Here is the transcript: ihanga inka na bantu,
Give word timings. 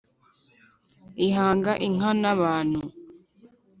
ihanga 1.27 1.71
inka 1.87 2.11
na 2.21 2.33
bantu, 2.39 2.81